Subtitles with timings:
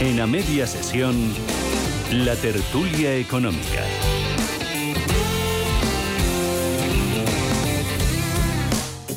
[0.00, 1.16] En a media sesión,
[2.12, 3.82] la tertulia económica.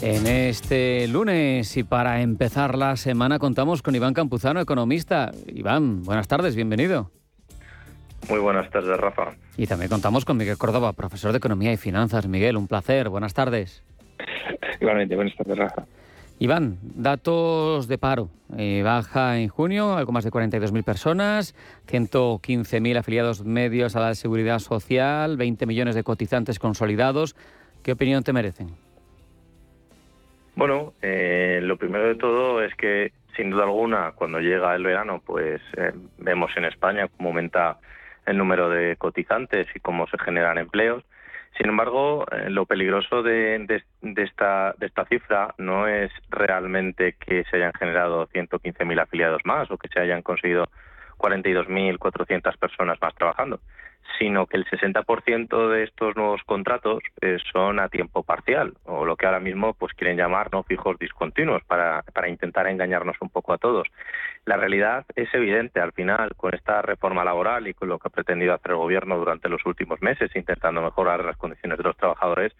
[0.02, 5.32] En este lunes y para empezar la semana contamos con Iván Campuzano, economista.
[5.54, 7.12] Iván, buenas tardes, bienvenido.
[8.28, 9.36] Muy buenas tardes, Rafa.
[9.58, 12.28] Y también contamos con Miguel Córdoba, profesor de Economía y Finanzas.
[12.28, 13.84] Miguel, un placer, buenas tardes.
[14.80, 15.86] Igualmente, buenas tardes, Rafa.
[16.42, 18.30] Iván, datos de paro.
[18.58, 21.54] Eh, baja en junio, algo más de 42.000 personas,
[21.86, 27.36] 115.000 afiliados medios a la seguridad social, 20 millones de cotizantes consolidados.
[27.84, 28.70] ¿Qué opinión te merecen?
[30.56, 35.22] Bueno, eh, lo primero de todo es que, sin duda alguna, cuando llega el verano,
[35.24, 37.78] pues eh, vemos en España cómo aumenta
[38.26, 41.04] el número de cotizantes y cómo se generan empleos.
[41.58, 43.84] Sin embargo, eh, lo peligroso de,
[44.18, 49.78] esta, de esta cifra no es realmente que se hayan generado 115.000 afiliados más o
[49.78, 50.70] que se hayan conseguido
[51.18, 53.60] 42.400 personas más trabajando,
[54.18, 59.16] sino que el 60% de estos nuevos contratos eh, son a tiempo parcial, o lo
[59.16, 63.54] que ahora mismo pues quieren llamar no fijos discontinuos, para, para intentar engañarnos un poco
[63.54, 63.88] a todos.
[64.46, 68.12] La realidad es evidente, al final, con esta reforma laboral y con lo que ha
[68.12, 72.54] pretendido hacer el Gobierno durante los últimos meses, intentando mejorar las condiciones de los trabajadores,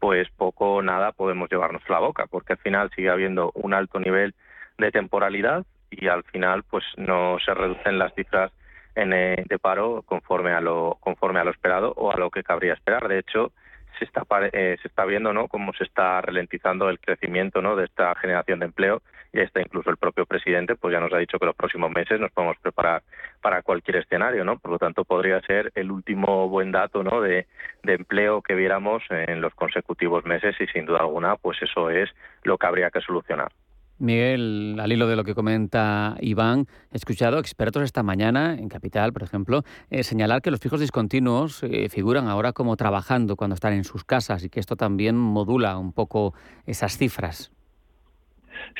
[0.00, 4.00] pues poco o nada podemos llevarnos la boca, porque al final sigue habiendo un alto
[4.00, 4.34] nivel
[4.78, 8.50] de temporalidad y al final pues no se reducen las cifras
[8.96, 12.42] en, eh, de paro conforme a lo conforme a lo esperado o a lo que
[12.42, 13.06] cabría esperar.
[13.06, 13.52] De hecho,
[13.98, 15.48] se está eh, se está viendo, ¿no?
[15.48, 17.76] cómo se está ralentizando el crecimiento, ¿no?
[17.76, 21.18] de esta generación de empleo y está incluso el propio presidente pues ya nos ha
[21.18, 23.02] dicho que los próximos meses nos podemos preparar
[23.40, 24.58] para cualquier escenario, ¿no?
[24.58, 27.20] Por lo tanto, podría ser el último buen dato, ¿no?
[27.20, 27.46] de,
[27.82, 32.10] de empleo que viéramos en los consecutivos meses y sin duda alguna, pues eso es
[32.42, 33.52] lo que habría que solucionar.
[34.00, 39.12] Miguel, al hilo de lo que comenta Iván, he escuchado expertos esta mañana, en Capital,
[39.12, 43.74] por ejemplo, eh, señalar que los fijos discontinuos eh, figuran ahora como trabajando cuando están
[43.74, 46.32] en sus casas y que esto también modula un poco
[46.64, 47.52] esas cifras.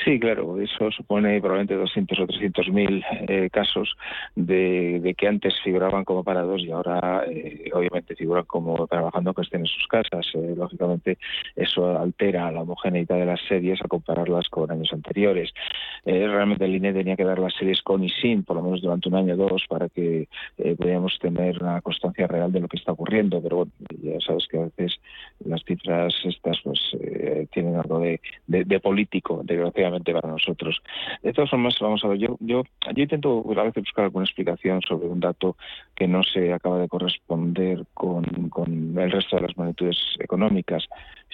[0.05, 3.97] Sí, claro, eso supone probablemente 200 o 300 mil eh, casos
[4.35, 9.61] de, que antes figuraban como parados y ahora eh, obviamente figuran como trabajando que estén
[9.61, 10.27] en sus casas.
[10.35, 11.19] Eh, lógicamente
[11.57, 15.53] eso altera la homogeneidad de las series a compararlas con años anteriores.
[16.05, 19.09] realmente el INE tenía que dar las series con y sin, por lo menos durante
[19.09, 20.29] un año o dos, para que
[20.79, 23.43] pudiéramos tener una constancia real de lo que está ocurriendo.
[23.43, 24.99] Pero bueno, ya sabes que a veces
[25.45, 26.97] las cifras estas pues
[27.51, 30.81] tienen algo de, de político, de para nosotros.
[31.23, 32.63] De todas formas, vamos a ver, yo, yo,
[32.95, 35.57] yo intento a veces buscar alguna explicación sobre un dato
[35.95, 40.87] que no se acaba de corresponder con, con el resto de las magnitudes económicas.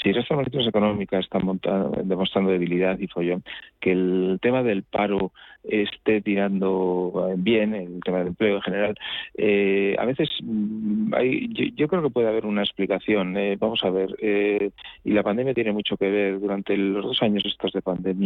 [0.02, 1.60] Si el resto de las magnitudes económicas están
[2.04, 3.42] demostrando debilidad y follón,
[3.80, 5.32] que el tema del paro
[5.64, 8.94] esté tirando bien, el tema del empleo en general,
[9.36, 13.36] eh, a veces mm, hay, yo, creo que puede haber una explicación.
[13.36, 14.70] Eh, vamos a ver, eh,
[15.04, 16.40] y la pandemia tiene mucho que ver.
[16.40, 18.25] Durante los dos años estos de pandemia,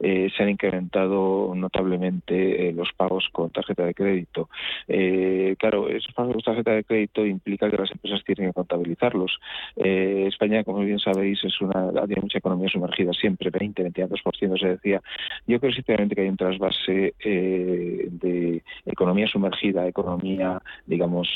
[0.00, 4.48] eh, se han incrementado notablemente eh, los pagos con tarjeta de crédito.
[4.86, 9.38] Eh, claro, esos pagos con tarjeta de crédito implica que las empresas tienen que contabilizarlos.
[9.76, 15.00] España, como bien sabéis, es una tiene mucha economía sumergida siempre, 20, 22% se decía.
[15.46, 21.28] Yo creo sinceramente que hay un trasvase de economía sumergida, economía, digamos,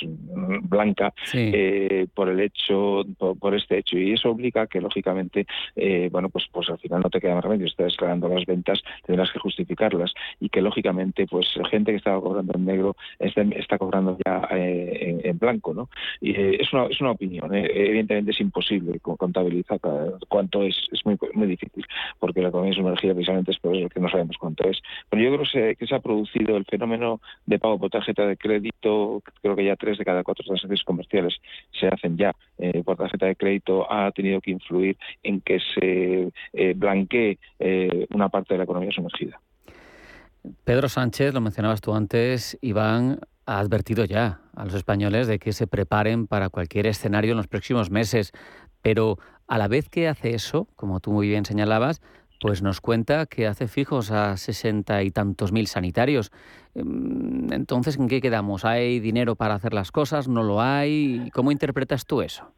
[0.63, 1.13] blanca,
[2.15, 3.99] por el hecho, por, este hecho.
[3.99, 5.47] Y eso obliga que, lógicamente,
[6.11, 7.67] bueno, pues, pues al final no te queda más remedio.
[7.67, 12.65] Estás las ventas, tendrás que justificarlas y que lógicamente pues gente que estaba cobrando en
[12.65, 15.89] negro está, cobrando ya eh, en, blanco, ¿no?
[16.21, 17.69] Y eh, es, una, es una opinión, ¿eh?
[17.73, 19.81] evidentemente es imposible contabilizar
[20.29, 21.85] cuánto es, es muy, muy difícil,
[22.19, 24.81] porque la economía sumergida precisamente es por eso que no sabemos cuánto es.
[25.09, 29.23] Pero yo creo que se, ha producido el fenómeno de pago por tarjeta de crédito,
[29.41, 31.35] creo que ya tres de cada cuatro transacciones comerciales
[31.73, 32.35] se hacen ya
[32.85, 36.31] por tarjeta de crédito, ha tenido que influir en que se
[36.75, 37.39] blanquee
[38.11, 39.41] una parte de la economía sumergida.
[40.65, 45.53] Pedro Sánchez, lo mencionabas tú antes, Iván ha advertido ya a los españoles de que
[45.53, 48.33] se preparen para cualquier escenario en los próximos meses,
[48.83, 52.01] pero a la vez que hace eso, como tú muy bien señalabas,
[52.41, 56.33] pues nos cuenta que hace fijos a sesenta y tantos mil sanitarios.
[56.75, 58.65] Em, entonces, ¿en qué quedamos?
[58.65, 60.27] ¿Hay dinero para hacer las cosas?
[60.27, 61.31] ¿No lo hay?
[61.33, 62.53] ¿Cómo interpretas tú eso?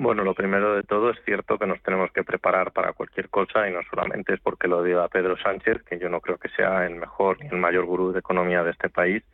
[0.00, 3.68] Bueno, lo primero de todo es cierto que nos tenemos que preparar para cualquier cosa
[3.68, 6.86] y no solamente es porque lo diga Pedro Sánchez, que yo no creo que sea
[6.86, 9.24] el mejor ni el mayor gurú de economía de este país,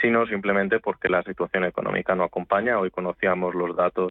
[0.00, 2.78] sino simplemente porque la situación económica no acompaña.
[2.78, 4.10] Hoy conocíamos los datos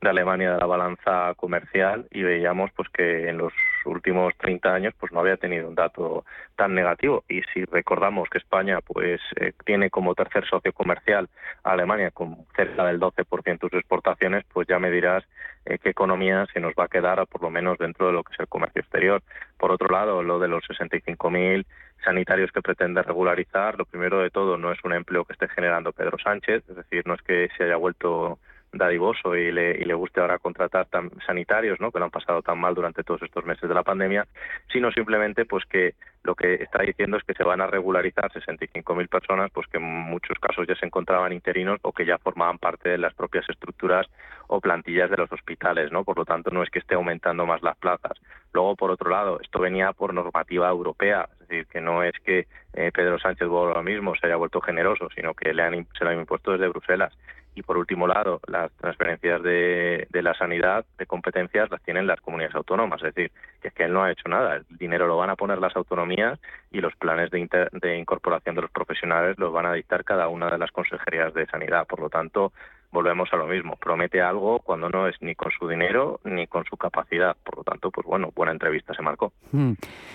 [0.00, 3.52] de Alemania de la balanza comercial y veíamos pues que en los
[3.84, 6.24] últimos 30 años pues no había tenido un dato
[6.56, 7.24] tan negativo.
[7.28, 11.28] Y si recordamos que España pues eh, tiene como tercer socio comercial
[11.64, 15.24] a Alemania con cerca del 12% de sus exportaciones pues ya me dirás
[15.64, 18.34] eh, qué economía se nos va a quedar por lo menos dentro de lo que
[18.34, 19.22] es el comercio exterior.
[19.58, 21.64] Por otro lado lo de los 65.000
[22.04, 25.92] sanitarios que pretende regularizar lo primero de todo no es un empleo que esté generando
[25.92, 28.38] Pedro Sánchez es decir no es que se haya vuelto
[28.72, 31.90] dadivoso y le, y le guste ahora contratar tan sanitarios, ¿no?
[31.90, 34.26] que lo han pasado tan mal durante todos estos meses de la pandemia,
[34.72, 35.94] sino simplemente pues que
[36.26, 39.84] lo que está diciendo es que se van a regularizar 65.000 personas, pues que en
[39.84, 44.06] muchos casos ya se encontraban interinos o que ya formaban parte de las propias estructuras
[44.48, 46.04] o plantillas de los hospitales, ¿no?
[46.04, 48.18] Por lo tanto, no es que esté aumentando más las plazas.
[48.52, 52.46] Luego, por otro lado, esto venía por normativa europea, es decir, que no es que
[52.74, 56.10] eh, Pedro Sánchez ahora mismo se haya vuelto generoso, sino que le han, se lo
[56.10, 57.16] han impuesto desde Bruselas
[57.56, 62.54] y por último lado las transferencias de, la sanidad de competencias las tienen las comunidades
[62.54, 63.02] autónomas.
[63.02, 64.56] Es decir que es que él no ha hecho nada.
[64.56, 66.38] El dinero lo van a poner las autonomías
[66.70, 70.50] y los planes de, de incorporación de los profesionales los van a dictar cada una
[70.50, 71.86] de las consejerías de sanidad.
[71.86, 72.52] Por lo tanto
[72.90, 73.76] volvemos a lo mismo.
[73.76, 77.36] Promete algo cuando no es ni con su dinero ni con su capacidad.
[77.44, 79.32] Por lo tanto, pues bueno, buena entrevista se marcó.
[79.52, 79.72] Hmm.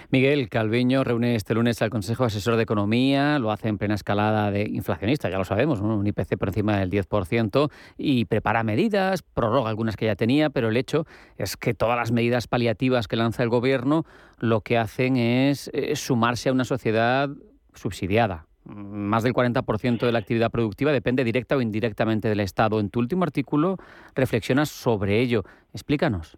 [0.09, 4.51] Miguel Calviño reúne este lunes al Consejo Asesor de Economía, lo hace en plena escalada
[4.51, 9.69] de inflacionista, ya lo sabemos, un IPC por encima del 10% y prepara medidas, prorroga
[9.69, 11.06] algunas que ya tenía, pero el hecho
[11.38, 14.06] es que todas las medidas paliativas que lanza el gobierno
[14.39, 17.29] lo que hacen es eh, sumarse a una sociedad
[17.73, 22.79] subsidiada, más del 40% de la actividad productiva depende directa o indirectamente del Estado.
[22.79, 23.77] En tu último artículo
[24.15, 25.44] reflexionas sobre ello.
[25.73, 26.38] Explícanos.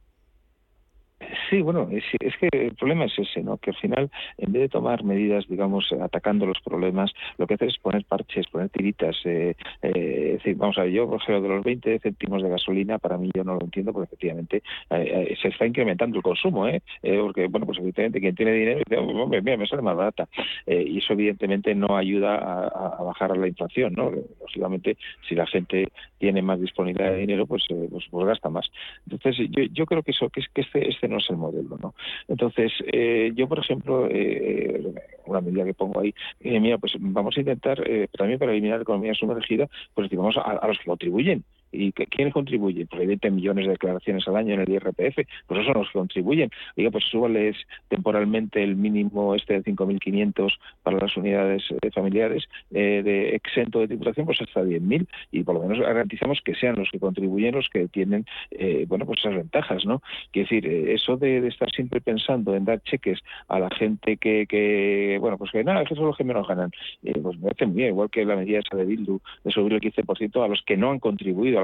[1.54, 2.04] Sí, bueno, es,
[2.38, 3.58] que el problema es ese, ¿no?
[3.58, 4.10] Que al final,
[4.40, 8.48] en vez de tomar medidas, digamos, atacando los problemas, lo que hace es poner parches,
[8.48, 9.16] poner tiritas.
[9.24, 9.54] Eh,
[9.84, 13.20] eh, decir, vamos a ver, yo, por ejemplo, de los 20 céntimos de gasolina, para
[13.20, 16.82] mí yo no lo entiendo, porque efectivamente eh, se está incrementando el consumo, ¿eh?
[17.04, 20.28] porque, bueno, pues efectivamente quien tiene dinero dice, hombre, mira, me sale más barata.
[20.66, 24.12] y eso, evidentemente, no ayuda a, bajar la inflación, ¿no?
[24.42, 24.98] Lógicamente,
[25.30, 25.90] si la gente
[26.24, 28.72] tiene más disponibilidad de dinero, pues, pues, pues, gasta más.
[29.10, 31.78] Entonces, yo, yo creo que eso, que, es, que este, este no es el modelo,
[31.82, 31.96] ¿no?
[32.30, 34.94] Entonces, eh, yo, por ejemplo, eh,
[35.26, 37.84] una medida que pongo ahí, eh, mira, pues vamos a intentar,
[38.18, 41.44] también para eliminar la economía sumergida, pues vamos a los que contribuyen.
[41.74, 42.88] ¿Y quiénes contribuyen?
[42.88, 46.52] Pues 20 millones de declaraciones al año en el IRPF, pues eso nos contribuyen.
[46.76, 47.58] Diga, pues súbales
[47.90, 50.54] temporalmente el mínimo este de 5.500
[50.84, 55.56] para las unidades eh, familiares eh, de exento de tributación, pues hasta 10.000 y por
[55.56, 59.36] lo menos garantizamos que sean los que contribuyen los que tienen, eh, bueno, pues esas
[59.36, 60.02] ventajas, ¿no?
[60.32, 65.18] Quiere decir, eso de, estar siempre pensando en dar cheques a la gente que, que
[65.20, 66.72] bueno, pues que nada, que son los que menos ganan,
[67.02, 69.82] pues me parece muy bien, igual que la medida esa de Bildu de subir el
[69.82, 71.63] 15% a los que no han contribuido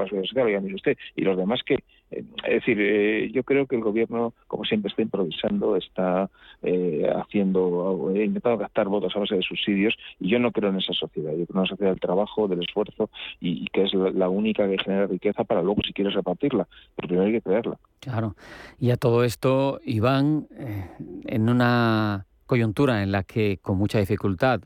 [0.74, 1.74] usted, y los demás que,
[2.10, 6.30] eh, es decir, eh, yo creo que el gobierno, como siempre, está improvisando, está
[6.62, 10.92] eh, haciendo, intentando gastar votos a base de subsidios, y yo no creo en esa
[10.92, 13.10] sociedad, yo creo en una sociedad del trabajo, del esfuerzo,
[13.40, 17.26] y, que es la, única que genera riqueza para luego, si quieres repartirla, pero primero
[17.26, 17.78] hay que crearla.
[18.00, 18.34] Claro,
[18.78, 20.46] y a todo esto, Iván,
[21.26, 24.60] en una coyuntura en la que con mucha dificultad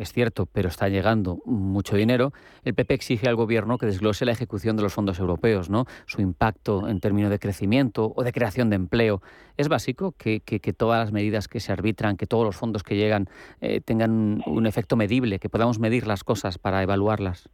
[0.00, 2.32] es cierto, pero está llegando mucho dinero,
[2.64, 5.84] el PP exige al Gobierno que desglose la ejecución de los fondos europeos, ¿no?
[6.06, 9.20] su impacto en términos de crecimiento o de creación de empleo.
[9.58, 10.40] ¿Es básico que,
[10.76, 13.26] todas las medidas que se arbitran, que todos los fondos que llegan
[13.60, 17.50] eh, tengan un efecto medible, que podamos medir las cosas para evaluarlas?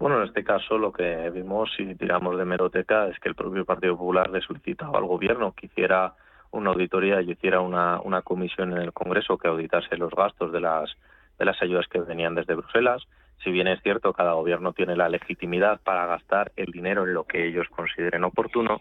[0.00, 3.64] Bueno, en este caso lo que vimos, si tiramos de meroteca, es que el propio
[3.64, 6.16] Partido Popular le solicitaba al Gobierno que hiciera
[6.52, 10.60] una auditoría y hiciera una, una comisión en el Congreso que auditase los gastos de
[10.60, 10.90] las,
[11.38, 13.02] de las ayudas que venían desde Bruselas.
[13.42, 17.24] Si bien es cierto, cada gobierno tiene la legitimidad para gastar el dinero en lo
[17.24, 18.80] que ellos consideren oportuno,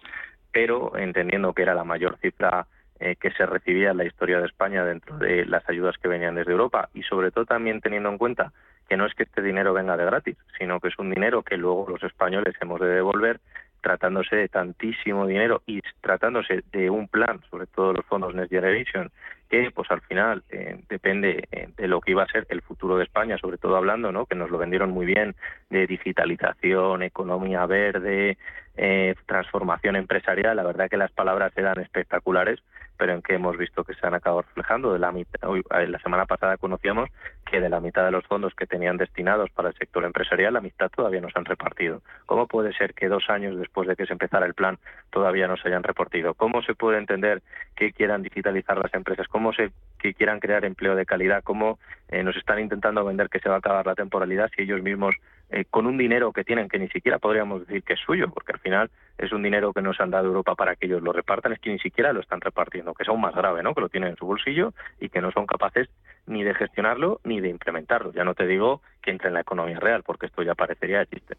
[0.51, 2.68] pero entendiendo que era la mayor cifra
[3.00, 6.36] eh, que se recibía en la historia de España dentro de las ayudas que venían
[6.36, 8.54] desde Europa y sobre todo también teniendo en cuenta
[8.88, 11.58] que no es que este dinero venga de gratis, sino que es un dinero que
[11.58, 13.40] luego los españoles hemos de devolver
[13.82, 19.12] tratándose de tantísimo dinero y tratándose de un plan, sobre todo los fondos Next Generation,
[19.50, 22.98] que pues al final eh, depende eh, de lo que iba a ser el futuro
[22.98, 24.26] de España, sobre todo hablando, ¿no?
[24.26, 25.36] que nos lo vendieron muy bien
[25.70, 28.38] de digitalización, economía verde,
[28.84, 32.64] eh, transformación empresarial, la verdad que las palabras eran espectaculares,
[32.98, 34.92] pero en que hemos visto que se han acabado reflejando.
[34.92, 35.40] De la, mitad,
[35.88, 37.08] la semana pasada conocíamos
[37.46, 40.62] que de la mitad de los fondos que tenían destinados para el sector empresarial, la
[40.62, 42.02] mitad todavía no se han repartido.
[42.26, 44.80] ¿Cómo puede ser que dos años después de que se empezara el plan
[45.12, 46.34] todavía no se hayan repartido?
[46.34, 47.44] ¿Cómo se puede entender
[47.76, 49.28] que quieran digitalizar las empresas?
[49.28, 49.70] ¿Cómo se
[50.00, 51.44] que quieran crear empleo de calidad?
[51.44, 51.78] ¿Cómo
[52.10, 55.14] eh, nos están intentando vender que se va a acabar la temporalidad si ellos mismos
[55.51, 58.53] eh, con un dinero que tienen que ni siquiera podríamos decir que es suyo, porque
[58.53, 61.51] al final es un dinero que nos han dado Europa para que ellos lo repartan,
[61.51, 63.74] es que ni siquiera lo están repartiendo, que es aún más grave, ¿no?
[63.74, 65.89] Que lo tienen en su bolsillo y que no son capaces
[66.25, 68.13] ni de gestionarlo ni de implementarlo.
[68.13, 71.36] Ya no te digo que entre en la economía real, porque esto ya parecería chiste.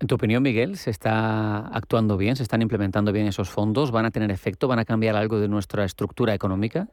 [0.00, 2.34] En tu opinión, Miguel, ¿se está actuando bien?
[2.34, 3.92] ¿Se están implementando bien esos fondos?
[3.92, 4.66] ¿Van a tener efecto?
[4.66, 6.88] ¿Van a cambiar algo de nuestra estructura económica?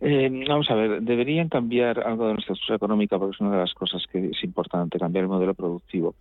[0.00, 3.58] Eh, vamos a ver, deberían cambiar algo de nuestra estructura económica porque es una de
[3.58, 6.14] las cosas que es importante, cambiar el modelo productivo.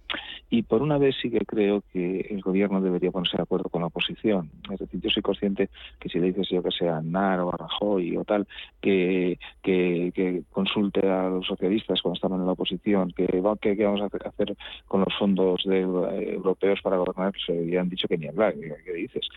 [0.49, 3.81] Y por una vez sí que creo que el gobierno debería ponerse de acuerdo con
[3.81, 4.49] la oposición.
[4.71, 7.57] Es decir, yo soy consciente que si le dices yo que sea Nar o a
[7.57, 8.47] Rajoy o tal,
[8.81, 14.27] que, que, consulte a los socialistas cuando estaban en la oposición, que, que, vamos a
[14.27, 14.55] hacer
[14.87, 19.27] con los fondos de, europeos para gobernar, se habían dicho que ni hablar, ¿qué dices?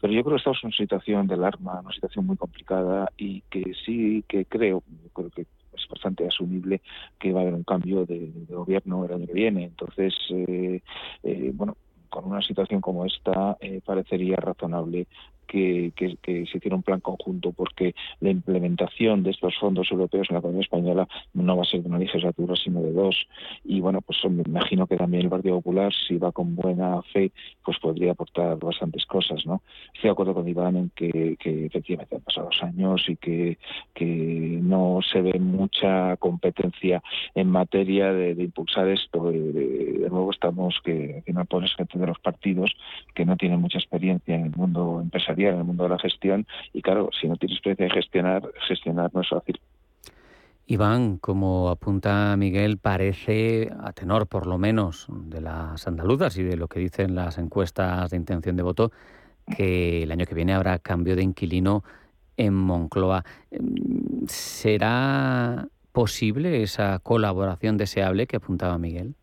[0.00, 3.40] Pero yo creo que estamos en una situación del arma, una situación muy complicada y
[3.50, 6.80] que sí que creo, creo que es bastante asumible
[7.18, 9.64] que va a haber un cambio de, gobierno el año que viene.
[9.64, 10.82] Entonces, eh,
[11.22, 11.76] eh, bueno,
[12.08, 15.06] con una situación como esta eh, parecería razonable
[15.48, 15.92] que,
[16.24, 20.62] se hiciera un plan conjunto, porque la implementación de estos fondos europeos en la economía
[20.62, 23.26] española no va a ser de una legislatura, sino de dos.
[23.64, 27.32] Y bueno, pues me imagino que también el Partido Popular, si va con buena fe,
[27.64, 29.62] pues podría aportar bastantes cosas, ¿no?
[29.94, 33.58] Estoy de acuerdo con Iván en que, efectivamente han pasado dos años y que,
[34.62, 37.02] no se ve mucha competencia
[37.34, 39.30] en materia de, impulsar esto.
[39.30, 42.74] De, nuevo estamos que, que no pones gente de los partidos
[43.14, 46.46] que no tienen mucha experiencia en el mundo empresarial en el mundo de la gestión
[46.72, 49.60] y claro, si no tienes experiencia en gestionar, gestionar no es fácil.
[50.66, 56.58] Iván, como apunta Miguel, parece, a tenor por lo menos de las andaluzas y de
[56.58, 58.92] lo que dicen las encuestas de intención de voto,
[59.56, 61.84] que el año que viene habrá cambio de inquilino
[62.36, 63.24] en Moncloa.
[64.26, 69.14] ¿Será posible esa colaboración deseable que apuntaba Miguel?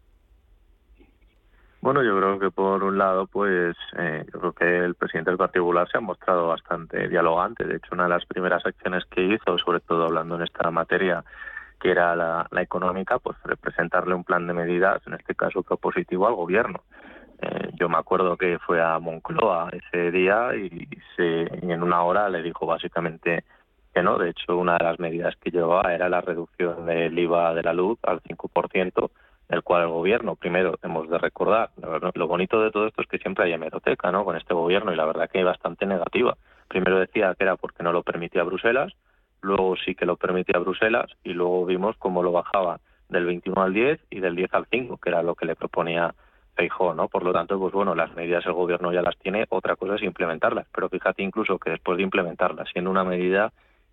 [1.86, 5.38] Bueno, yo creo que por un lado, pues eh, yo creo que el presidente del
[5.38, 7.64] Partido Popular se ha mostrado bastante dialogante.
[7.64, 11.24] De hecho, una de las primeras acciones que hizo, sobre todo hablando en esta materia,
[11.80, 16.34] que era la, económica, pues presentarle un plan de medidas, en este caso propositivo al
[16.34, 16.82] gobierno.
[17.40, 22.02] Eh, yo me acuerdo que fue a Moncloa ese día y, se, y en una
[22.02, 23.44] hora le dijo básicamente
[23.94, 24.18] que no.
[24.18, 27.74] De hecho, una de las medidas que llevaba era la reducción del IVA de la
[27.74, 29.12] luz al 5%,
[29.50, 31.70] el cual el gobierno, primero, hemos de recordar,
[32.16, 34.26] lo bonito de todo esto es que siempre hay hemeroteca ¿no?
[34.26, 36.36] con este gobierno y la verdad que hay bastante negativa.
[36.68, 38.94] Primero decía que era porque no lo permitía Bruselas,
[39.42, 43.74] luego sí que lo permitía Bruselas y luego vimos cómo lo bajaba del 21 al
[43.74, 46.16] 10 y del 10 al 5, que era lo que le proponía
[46.56, 47.08] Feijóo, ¿no?
[47.08, 50.04] Por lo tanto, pues bueno, las medidas el gobierno ya las tiene, otra cosa es
[50.04, 53.52] implementarlas, pero fíjate incluso que después de implementarlas, siendo una medida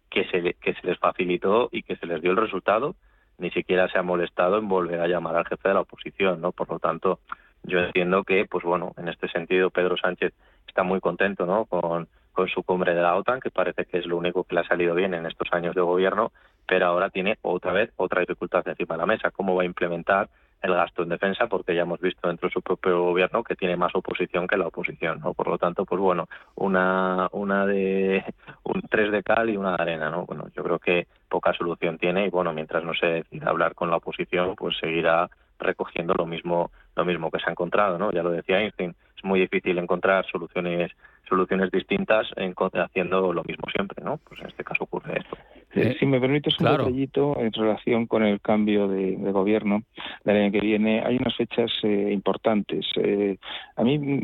[0.09, 2.95] que se, que se les facilitó y que se les dio el resultado,
[3.43, 6.53] ni siquiera se ha molestado en volver a llamar al jefe de la oposición, ¿no?
[6.53, 7.19] Por lo tanto,
[7.65, 10.33] yo entiendo que, pues bueno, en este sentido Pedro Sánchez
[10.67, 11.65] está muy contento, ¿no?
[11.65, 14.61] Con, con su cumbre de la OTAN, que parece que es lo único que le
[14.61, 16.31] ha salido bien en estos años de gobierno,
[16.67, 20.29] pero ahora tiene otra vez otra dificultad encima de la mesa, cómo va a implementar
[20.63, 23.77] el gasto en defensa, porque ya hemos visto dentro de su propio gobierno que tiene
[23.77, 25.35] más oposición que la oposición, ¿no?
[25.35, 28.25] Por lo tanto, pues bueno, una, una de
[28.63, 30.25] un tres de cal y una de arena, ¿no?
[30.25, 33.89] Bueno, yo creo que poca solución tiene y bueno, mientras no se decida hablar con
[33.89, 38.13] la oposición, pues seguirá recogiendo lo mismo, lo mismo que se ha encontrado, ¿no?
[38.13, 40.93] Ya lo decía Einstein, es muy difícil encontrar soluciones
[41.27, 44.19] soluciones distintas en, haciendo lo mismo siempre, ¿no?
[44.19, 45.39] Pues en este caso ocurre esto.
[45.75, 49.83] Eh, si me permites un detallito en relación con el cambio de, gobierno
[50.25, 52.87] del año que viene, hay unas fechas eh, importantes.
[52.97, 53.39] Eh,
[53.77, 54.21] a mí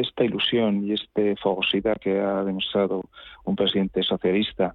[0.00, 3.04] esta ilusión y esta fogosidad que ha demostrado
[3.44, 4.74] un presidente socialista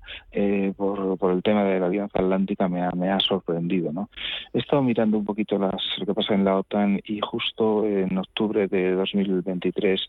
[0.75, 3.91] por, el tema de la Alianza Atlántica me ha, me ha sorprendido.
[3.91, 4.09] ¿no?
[4.53, 8.17] He estado mirando un poquito las, lo que pasa en la OTAN y justo en
[8.17, 10.01] octubre de 2023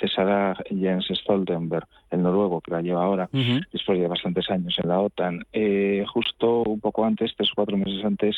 [0.00, 3.28] cesará Jens Stoltenberg, el noruego que la lleva ahora,
[3.72, 7.76] después de bastantes años en la OTAN eh, justo un poco antes, tres o cuatro
[7.76, 8.36] meses antes,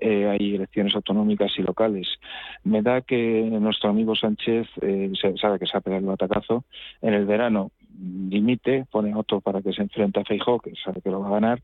[0.00, 2.08] eh, hay elecciones autonómicas y locales.
[2.64, 6.64] Me da que nuestro amigo Sánchez eh, sabe que se ha pegado el batacazo.
[7.02, 7.70] En el verano
[8.00, 11.40] limite, pone otro para que se enfrente a Feijóo, que sabe que lo va a
[11.40, 11.62] ganar,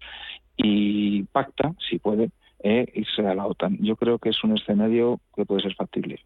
[0.56, 2.30] y pacta, si puede,
[2.62, 3.78] irse a la OTAN.
[3.80, 6.20] Yo creo que es un escenario que puede ser factible.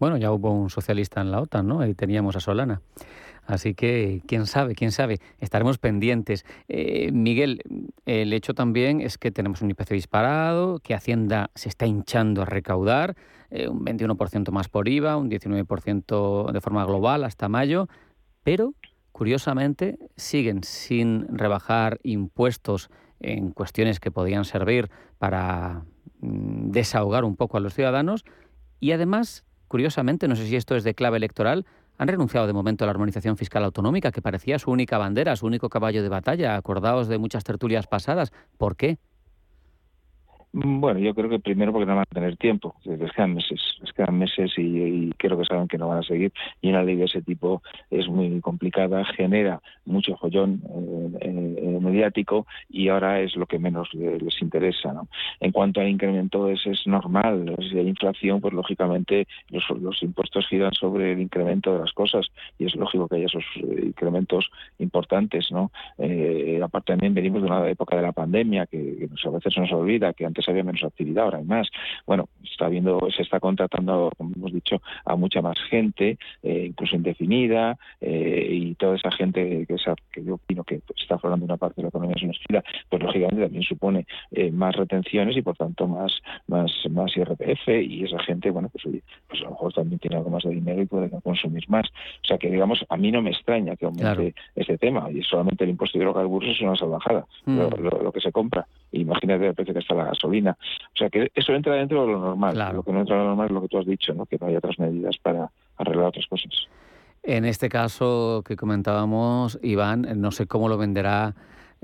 [0.00, 1.80] Bueno, ya hubo un socialista en la OTAN, ¿no?
[1.80, 2.80] Ahí teníamos a Solana.
[3.44, 6.46] Así que, quién sabe, quién sabe, estaremos pendientes.
[6.68, 7.60] Eh, Miguel,
[8.06, 12.46] el hecho también es que tenemos un IPC disparado, que Hacienda se está hinchando a
[12.46, 13.14] recaudar,
[13.50, 17.86] eh, un 21% más por IVA, un 19% de forma global hasta mayo,
[18.42, 18.72] pero
[19.12, 22.88] curiosamente siguen sin rebajar impuestos
[23.20, 25.84] en cuestiones que podían servir para
[26.20, 28.24] mm, desahogar un poco a los ciudadanos
[28.80, 31.64] y además, curiosamente, no sé si esto es de clave electoral,
[31.96, 35.46] han renunciado de momento a la armonización fiscal autonómica, que parecía su única bandera, su
[35.46, 38.32] único caballo de batalla, acordados de muchas tertulias pasadas.
[38.58, 38.98] ¿Por qué?
[40.52, 43.60] Bueno, yo creo que primero porque no van a tener tiempo, les quedan meses,
[44.00, 46.32] quedan meses y, creo que saben que no van a seguir.
[46.60, 50.62] Y una ley de ese tipo es muy complicada, genera mucho joyón
[51.20, 54.92] eh, eh, mediático y ahora es lo que menos les interesa.
[54.92, 55.08] ¿no?
[55.40, 57.56] En cuanto al incremento, es, normal.
[57.70, 62.26] Si hay inflación, pues lógicamente los, impuestos giran sobre el incremento de las cosas
[62.58, 65.50] y es lógico que haya esos eh, incrementos importantes.
[65.50, 65.70] ¿no?
[66.64, 70.12] aparte también venimos de una época de la pandemia que, que a veces nos olvida
[70.12, 71.68] que antes había menos actividad, ahora hay más.
[72.06, 76.96] Bueno, está viendo, se está contratando, como hemos dicho, a mucha más gente, eh, incluso
[76.96, 81.56] indefinida, eh, y toda esa gente que, esa, que yo opino que está formando una
[81.56, 85.86] parte de la economía sumergida, pues lógicamente también supone eh, más retenciones y por tanto
[85.86, 86.12] más,
[86.46, 88.84] más, más IRPF, y esa gente, bueno, pues,
[89.28, 91.86] pues a lo mejor también tiene algo más de dinero y puede consumir más.
[92.22, 95.64] O sea que, digamos, a mí no me extraña que aumente ese tema, y solamente
[95.64, 97.58] el impuesto de hidrocarburos es una salvajada, mm.
[97.58, 98.66] lo, que se compra.
[98.92, 102.20] Imagínate el precio que está la gasolina o sea que eso entra dentro de lo
[102.20, 102.72] normal.
[102.74, 104.26] Lo que no entra de lo normal es lo que tú has dicho, ¿no?
[104.26, 106.68] que no hay otras medidas para arreglar otras cosas.
[107.22, 111.34] En este caso que comentábamos, Iván, no sé cómo lo venderá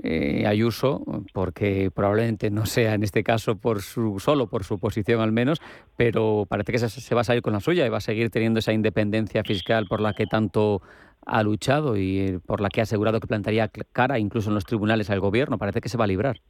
[0.03, 5.21] eh, Ayuso, porque probablemente no sea en este caso por su solo por su posición
[5.21, 5.59] al menos,
[5.95, 8.29] pero parece que se, se, va a salir con la suya y va a seguir
[8.29, 10.81] teniendo esa independencia fiscal por la que tanto
[11.25, 15.09] ha luchado y por la que ha asegurado que plantaría cara incluso en los tribunales
[15.09, 15.57] al gobierno.
[15.57, 16.41] Parece que se va a librar.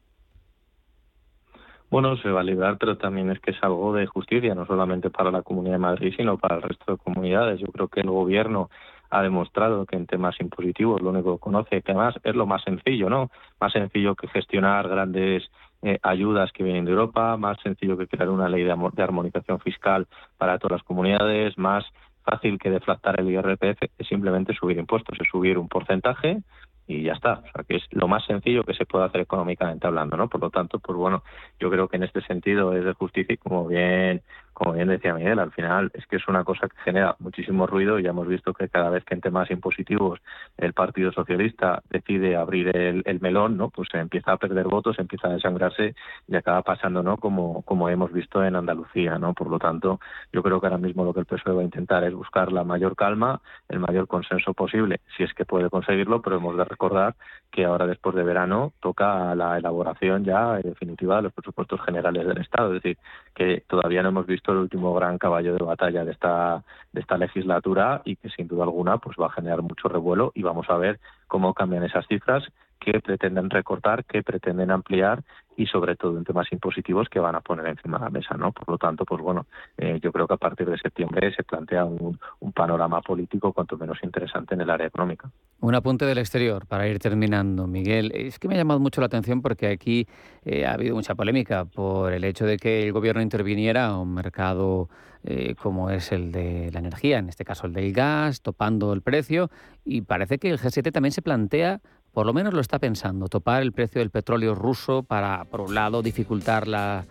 [1.90, 5.10] Bueno, se va a librar, pero también es que es algo de justicia, no solamente
[5.10, 7.62] para la Comunidad de Madrid, sino para el resto de comunidades.
[7.62, 8.70] Yo creo que el Gobierno
[9.10, 12.62] ha demostrado que en temas impositivos lo único que conoce, que además es lo más
[12.64, 13.32] sencillo, ¿no?
[13.62, 15.50] Más sencillo que gestionar grandes
[15.82, 19.62] eh, ayudas que vienen de Europa, más sencillo que crear una ley de, de armonización
[19.62, 21.86] fiscal para todas las comunidades, más
[22.26, 26.42] fácil que deflactar el IRPF es simplemente subir impuestos, es subir un porcentaje
[26.88, 27.34] y ya está.
[27.34, 30.30] O sea, que es lo más sencillo que se puede hacer económicamente hablando, ¿no?
[30.30, 31.24] Por lo tanto, pues bueno,
[31.60, 34.22] yo creo que en este sentido es de justicia y como bien
[34.58, 38.00] como bien decía Miguel, al final es que es una cosa que genera muchísimo ruido
[38.00, 40.20] y ya hemos visto que cada vez que en temas impositivos
[40.58, 43.70] el Partido Socialista decide abrir el, melón, ¿no?
[43.70, 45.94] Pues se empieza a perder votos, empieza a desangrarse
[46.28, 47.18] y acaba pasando, ¿no?
[47.18, 49.36] Como, como hemos visto en Andalucía, ¿no?
[49.36, 50.00] Por lo tanto,
[50.34, 52.64] yo creo que ahora mismo lo que el PSOE va a intentar es buscar la
[52.64, 57.14] mayor calma, el mayor consenso posible, si es que puede conseguirlo, pero hemos de recordar
[57.52, 62.40] que ahora después de verano toca la elaboración ya definitiva de los presupuestos generales del
[62.40, 62.98] Estado, es decir,
[63.36, 67.18] que todavía no hemos visto el último gran caballo de batalla de esta de esta
[67.18, 70.78] legislatura y que sin duda alguna pues va a generar mucho revuelo y vamos a
[70.78, 72.44] ver cómo cambian esas cifras
[72.80, 75.24] qué pretenden recortar, qué pretenden ampliar
[75.58, 78.52] y sobre todo en temas impositivos que van a poner encima de la mesa, ¿no?
[78.52, 81.84] Por lo tanto, pues bueno, eh, yo creo que a partir de septiembre se plantea
[81.84, 82.18] un,
[82.54, 85.30] panorama político cuanto menos interesante en el área económica.
[85.60, 88.12] Un apunte del exterior para ir terminando, Miguel.
[88.16, 90.08] Es que me ha llamado mucho la atención porque aquí
[90.44, 94.14] eh, ha habido mucha polémica por el hecho de que el gobierno interviniera a un
[94.14, 94.90] mercado
[95.24, 99.02] eh, como es el de la energía, en este caso el del gas, topando el
[99.02, 99.50] precio,
[99.84, 101.82] y parece que el G7 también se plantea
[102.14, 105.76] por lo menos lo está pensando, topar el precio del petróleo ruso para, por un
[105.76, 107.06] lado, dificultar la,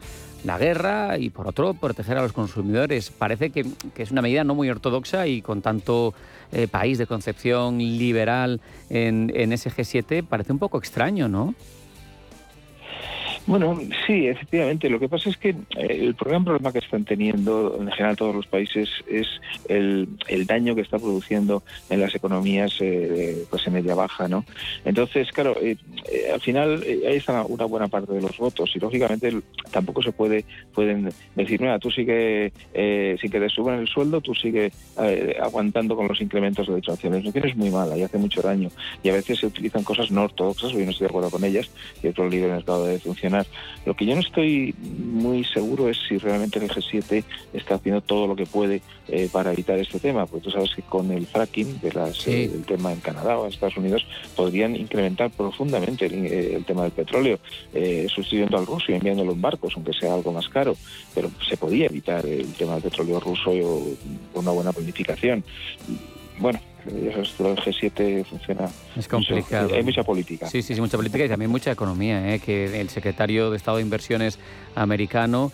[0.58, 3.10] guerra y, por otro, proteger a los consumidores.
[3.10, 6.14] Parece que, es una medida no muy ortodoxa y con tanto
[6.52, 11.54] eh, país de concepción liberal en, en ese G7 parece un poco extraño, ¿no?
[13.46, 14.90] Bueno, sí, efectivamente.
[14.90, 18.34] Lo que pasa es que eh, el gran problema que están teniendo en general todos
[18.34, 19.28] los países es
[19.68, 20.08] el,
[20.46, 24.44] daño que está produciendo en las economías eh, pues en media baja, ¿no?
[24.84, 25.76] Entonces, claro, eh,
[26.32, 29.32] al final ahí está una buena parte de los votos y lógicamente
[29.70, 34.34] tampoco se puede pueden decir, mira, tú sigue sin que te suban el sueldo, tú
[34.34, 34.72] sigue
[35.40, 38.68] aguantando con los incrementos de La No es muy mala y hace mucho daño
[39.02, 41.70] y a veces se utilizan cosas no ortodoxas, yo no estoy de acuerdo con ellas
[42.02, 43.35] y otro libre mercado de funcionar
[43.84, 48.26] lo que yo no estoy muy seguro es si realmente el G7 está haciendo todo
[48.26, 51.80] lo que puede eh, para evitar este tema, porque tú sabes que con el fracking
[51.80, 56.26] de las, eh, del tema en Canadá o en Estados Unidos podrían incrementar profundamente el,
[56.26, 57.38] eh, tema del petróleo,
[58.08, 60.76] sustituyendo al ruso y enviándolo en barcos, aunque sea algo más caro,
[61.14, 63.50] pero se podía evitar el tema del petróleo ruso
[64.32, 65.44] con una buena planificación.
[66.38, 68.68] Bueno, el G7 funciona.
[68.96, 69.74] Es complicado.
[69.74, 70.48] Hay mucha política.
[70.48, 72.34] Sí, sí, sí, mucha política y también mucha economía.
[72.34, 72.38] ¿eh?
[72.38, 74.38] Que el secretario de Estado de Inversiones
[74.74, 75.52] americano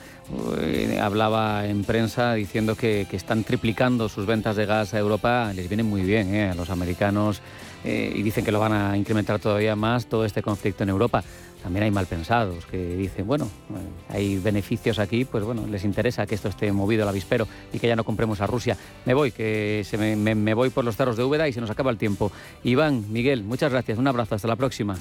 [0.59, 5.53] eh, hablaba en prensa diciendo que, están triplicando sus ventas de gas a Europa.
[5.55, 6.51] Les viene muy bien ¿eh?
[6.51, 7.41] a los americanos
[7.85, 11.23] eh, y dicen que lo van a incrementar todavía más todo este conflicto en Europa.
[11.63, 16.35] También hay malpensados que dicen, bueno, eh, hay beneficios aquí, pues bueno, les interesa que
[16.35, 18.77] esto esté movido al avispero y que ya no compremos a Rusia.
[19.05, 21.91] Me voy, que se me, voy por los cerros de Úbeda y se nos acaba
[21.91, 22.33] el tiempo.
[22.65, 24.99] Iván, Miguel, muchas gracias, un abrazo, hasta la próxima.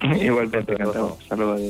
[0.00, 0.76] Igualmente.
[0.76, 1.60] Saludos.